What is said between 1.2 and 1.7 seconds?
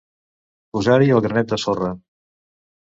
granet de